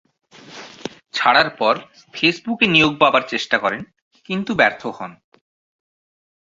[1.13, 1.75] ছাড়ার পর
[2.13, 3.81] ফেসবুক এ নিয়োগ পাবার চেষ্টা করেন,
[4.29, 5.11] কিন্তু ব্যর্থ হন।